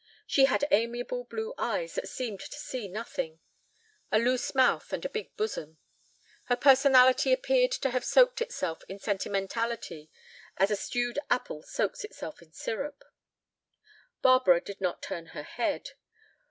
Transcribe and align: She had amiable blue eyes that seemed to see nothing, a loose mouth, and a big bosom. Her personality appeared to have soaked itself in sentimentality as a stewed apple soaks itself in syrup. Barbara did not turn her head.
She 0.25 0.45
had 0.45 0.65
amiable 0.71 1.25
blue 1.25 1.53
eyes 1.59 1.93
that 1.93 2.07
seemed 2.09 2.39
to 2.39 2.57
see 2.57 2.87
nothing, 2.87 3.39
a 4.11 4.17
loose 4.17 4.55
mouth, 4.55 4.91
and 4.91 5.05
a 5.05 5.09
big 5.09 5.37
bosom. 5.37 5.77
Her 6.45 6.55
personality 6.55 7.31
appeared 7.31 7.69
to 7.73 7.91
have 7.91 8.03
soaked 8.03 8.41
itself 8.41 8.81
in 8.89 8.97
sentimentality 8.97 10.09
as 10.57 10.71
a 10.71 10.75
stewed 10.75 11.19
apple 11.29 11.61
soaks 11.61 12.03
itself 12.03 12.41
in 12.41 12.51
syrup. 12.51 13.03
Barbara 14.23 14.59
did 14.59 14.81
not 14.81 15.03
turn 15.03 15.27
her 15.37 15.43
head. 15.43 15.91